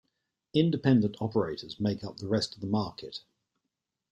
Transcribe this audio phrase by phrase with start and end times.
[0.55, 3.19] Independent operators make up the rest of the market.